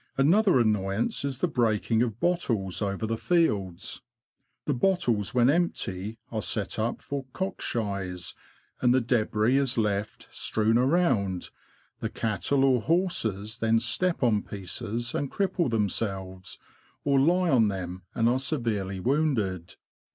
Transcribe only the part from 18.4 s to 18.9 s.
FOR THE TRIP. 23 are